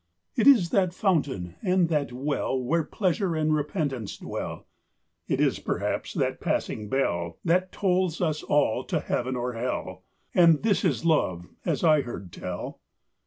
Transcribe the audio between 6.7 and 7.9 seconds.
bell That